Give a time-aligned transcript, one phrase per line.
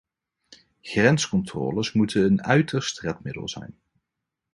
[0.83, 3.79] Grenscontroles moeten een uiterst redmiddel zijn.